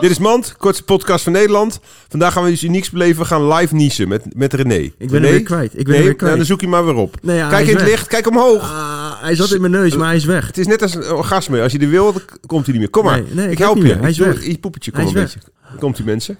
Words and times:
Dit 0.00 0.10
is 0.10 0.18
Mand, 0.18 0.56
kortste 0.56 0.84
podcast 0.84 1.24
van 1.24 1.32
Nederland. 1.32 1.80
Vandaag 2.08 2.32
gaan 2.32 2.44
we 2.44 2.50
iets 2.50 2.62
unieks 2.62 2.90
beleven. 2.90 3.22
We 3.22 3.24
gaan 3.24 3.48
live 3.48 3.74
niezen 3.74 4.08
met, 4.08 4.34
met 4.34 4.52
René. 4.52 4.74
Ik 4.74 4.94
ben 4.98 5.08
René? 5.08 5.26
hem 5.26 5.32
weer 5.34 5.42
kwijt. 5.42 5.78
Ik 5.78 5.84
ben 5.84 5.94
nee, 5.94 6.02
weer 6.02 6.14
kwijt. 6.14 6.20
nou, 6.20 6.36
dan 6.36 6.44
zoek 6.46 6.60
je 6.60 6.68
maar 6.68 6.84
weer 6.84 6.94
op. 6.94 7.16
Nee, 7.22 7.36
ja, 7.36 7.48
hij 7.48 7.50
kijk 7.50 7.66
in 7.66 7.74
het 7.74 7.82
weg. 7.82 7.90
licht, 7.90 8.06
kijk 8.06 8.28
omhoog. 8.28 8.62
Ah, 8.62 9.22
hij 9.22 9.34
zat 9.34 9.52
in 9.52 9.60
mijn 9.60 9.72
neus, 9.72 9.96
maar 9.96 10.06
hij 10.06 10.16
is 10.16 10.24
weg. 10.24 10.46
Het 10.46 10.58
is 10.58 10.66
net 10.66 10.82
als 10.82 10.94
een 10.94 11.12
orgasme. 11.12 11.62
Als 11.62 11.72
je 11.72 11.78
er 11.78 11.88
wil, 11.88 12.12
dan 12.12 12.22
komt 12.46 12.64
hij 12.64 12.72
niet 12.72 12.82
meer. 12.82 12.90
Kom 12.90 13.04
maar, 13.04 13.22
Nee, 13.22 13.34
nee, 13.34 13.44
ik 13.44 13.52
ik 13.52 13.58
help 13.58 13.76
je. 13.76 13.94
Hij 13.94 14.10
is 14.10 14.18
weg. 14.18 14.46
Je 14.46 14.58
poepetje, 14.58 14.90
kom 14.90 15.00
Hij 15.00 15.08
een 15.08 15.14
beetje. 15.14 15.40
Komt 15.78 15.96
die 15.96 16.04
mensen? 16.04 16.38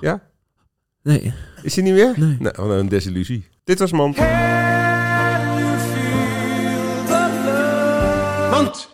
Ja? 0.00 0.22
Nee. 1.02 1.32
Is 1.62 1.74
hij 1.74 1.84
niet 1.84 1.94
meer? 1.94 2.12
Nee. 2.16 2.36
Nou, 2.38 2.68
wat 2.68 2.78
een 2.78 2.88
desillusie. 2.88 3.48
Dit 3.64 3.78
was 3.78 3.92
Mand. 3.92 4.16
Mand. 8.50 8.87